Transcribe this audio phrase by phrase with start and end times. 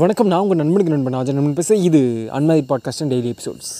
[0.00, 1.36] வணக்கம் நான் உங்கள் நண்பனுக்கு நண்பன் ஆஜர்.
[1.36, 2.00] நண்பன் பேச இது
[2.36, 3.72] அன்மதி பாட்காஸ்ட் டெய்லி எபிசோட்ஸ்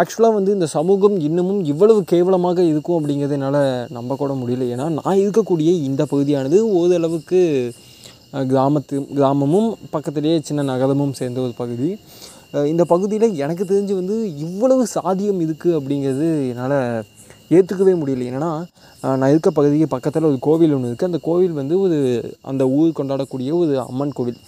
[0.00, 4.66] ஆக்சுவலாக வந்து இந்த சமூகம் இன்னமும் இவ்வளவு கேவலமாக இருக்கும் அப்படிங்கிறது என்னால் நம்ப கூட முடியல.
[4.74, 7.42] ஏன்னா நான் இருக்கக்கூடிய இந்த பகுதியானது ஓரளவுக்கு
[8.32, 11.90] கிராமத்து கிராமமும் பக்கத்துலேயே சின்ன நகரமும் சேர்ந்த ஒரு பகுதி.
[12.72, 16.78] இந்த பகுதியில் எனக்கு தெரிஞ்சு வந்து இவ்வளவு சாதியம் இருக்குது அப்படிங்கிறது என்னால்
[17.50, 18.26] ஏற்றுக்கவே முடியல.
[18.30, 18.52] என்னென்னா
[19.20, 21.98] நான் இருக்க பகுதிக்கு பக்கத்தில் ஒரு கோவில் ஒன்று இருக்குது அந்த கோவில் வந்து ஒரு
[22.52, 24.40] அந்த ஊர் கொண்டாடக்கூடிய ஒரு அம்மன் கோவில்.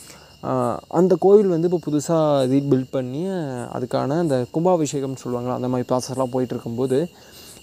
[0.99, 3.23] அந்த கோவில் வந்து இப்போ புதுசாக ரீபில்ட் பண்ணி
[3.77, 6.99] அதுக்கான அந்த கும்பாபிஷேகம்னு சொல்லுவாங்களா அந்த மாதிரி ப்ராசஸ்லாம் போயிட்டு இருக்கும்போது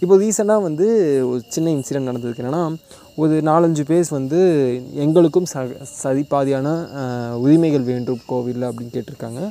[0.03, 0.88] இப்போ ரீசெண்டாக வந்து
[1.31, 2.63] ஒரு சின்ன இன்சிடென்ட் நடந்திருக்கு என்னென்னா
[3.23, 4.39] ஒரு நாலஞ்சு பேர் வந்து
[5.03, 5.61] எங்களுக்கும் ச
[6.03, 6.67] சரிபாதியான
[7.44, 9.41] உரிமைகள் வேண்டும் கோவிலில் அப்படின்னு கேட்டிருக்காங்க.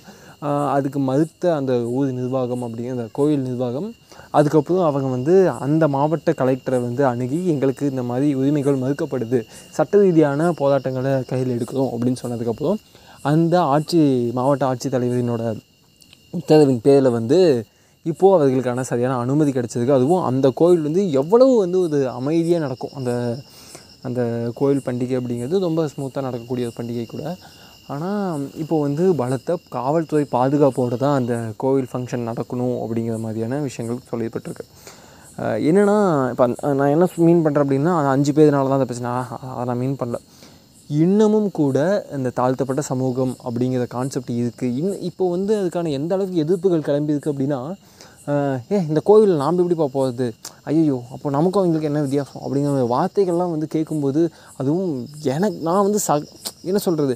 [0.77, 3.88] அதுக்கு மறுத்த அந்த ஊர் நிர்வாகம் அப்படிங்கிற அந்த கோயில் நிர்வாகம்
[4.30, 9.41] அதுக்கப்புறம் அவங்க வந்து அந்த மாவட்ட கலெக்டரை வந்து அணுகி எங்களுக்கு இந்த மாதிரி உரிமைகள் மறுக்கப்படுது.
[9.70, 12.78] சட்ட ரீதியான போராட்டங்களை கையில் எடுக்கிறோம் அப்படின்னு சொன்னதுக்கப்புறம்
[13.32, 14.01] அந்த ஆட்சி
[14.34, 15.42] மாவட்ட ஆட்சித்தலைவரினோட
[16.38, 17.66] உத்தரவின் பேரில் வந்து
[18.02, 19.99] இப்போது அவர்களுக்கான சரியான அனுமதி கிடச்சிருக்கு.
[19.99, 22.95] அதுவும் அந்த கோயில் வந்து எவ்வளவு வந்து ஒரு அமைதியாக நடக்கும்.
[22.95, 23.12] அந்த
[24.02, 24.21] அந்த
[24.54, 27.37] கோயில் பண்டிகை அப்படிங்கிறது ரொம்ப ஸ்மூத்தாக நடக்கக்கூடிய ஒரு பண்டிகை கூட.
[27.93, 34.65] ஆனால் இப்போ வந்து பலத்த காவல்துறை பாதுகாப்போடு தான் அந்த கோவில் ஃபங்க்ஷன் நடக்கணும் அப்படிங்கிற மாதிரியான விஷயங்கள் சொல்லப்பட்டிருக்கு.
[35.69, 35.97] என்னென்னா
[36.33, 36.47] இப்போ
[36.79, 39.13] நான் என்ன மீன் பண்ணுறேன் அப்படின்னா அது அஞ்சு பேர்னால தான் அந்த பிரச்சனை
[39.51, 40.21] அதை நான் மீன் பண்ணல.
[41.02, 41.79] இன்னமும் கூட
[42.16, 47.61] இந்த தாழ்த்தப்பட்ட சமூகம் அப்படிங்கிற கான்செப்ட் இருக்குது இன் இப்போ வந்து அதுக்கான எந்த அளவுக்கு எதிர்ப்புகள் கிளம்பியிருக்கு அப்படின்னா
[48.73, 50.27] ஏ இந்த கோவில் நாம் எப்படி போகிறது
[50.66, 52.43] ஐயோ அப்போ நமக்கும் அவங்களுக்கு என்ன வித்தியாசம்?
[52.45, 54.21] அப்படிங்கிற வார்த்தைகள்லாம் வந்து கேட்கும்போது
[54.60, 54.93] அதுவும்
[55.35, 56.10] எனக்கு நான் வந்து ச
[56.71, 57.15] என்ன சொல்கிறது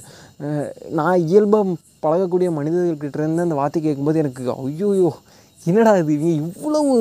[0.99, 1.75] நான் இயல்பாக
[2.05, 5.11] பழகக்கூடிய மனிதர்கள்கிட்டருந்து அந்த வார்த்தை கேட்கும்போது எனக்கு ஐயோயோ
[5.59, 6.11] என்னடா இது?
[6.17, 6.91] இவங்க இவ்வளவு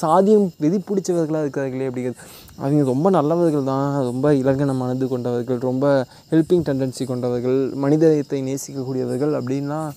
[0.00, 2.18] சாதியம் வெதி பிடிச்சவர்களாக இருக்கிறார்களே அப்படிங்கிறது.
[2.60, 5.86] அவங்க ரொம்ப நல்லவர்கள் தான் ரொம்ப இலங்கன மனது கொண்டவர்கள் ரொம்ப
[6.32, 9.88] ஹெல்பிங் டெண்டன்சி கொண்டவர்கள் மனிதத்தை நேசிக்கக்கூடியவர்கள் அப்படின்லாம்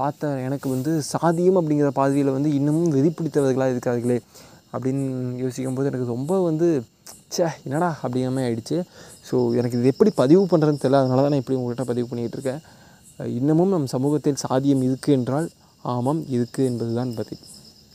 [0.00, 4.18] பார்த்த எனக்கு வந்து சாதியம் அப்படிங்கிற பாதையில் வந்து இன்னமும் வெறி பிடித்தவர்களாக இருக்கிறார்களே.
[4.74, 5.04] அப்படின்னு
[5.44, 6.68] யோசிக்கும்போது எனக்கு ரொம்ப வந்து
[7.34, 8.78] ச்சே என்னடா அப்படிங்கிற மாதிரி ஆகிடுச்சு
[9.28, 11.00] ஸோ எனக்கு இது எப்படி பதிவு பண்ணுறதுன்னு தெரியல.
[11.02, 12.62] அதனால தான் நான் இப்படி உங்கள்கிட்ட பதிவு பண்ணிகிட்டு இருக்கேன்.
[13.38, 15.48] இன்னமும் நம் சமூகத்தில் சாதியம் இருக்குது என்றால்
[15.94, 17.42] ஆமாம் இருக்குது என்பதுதான் பதில்.